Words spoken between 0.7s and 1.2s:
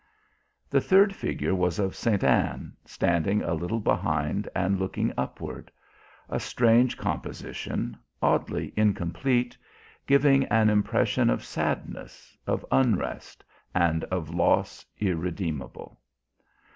third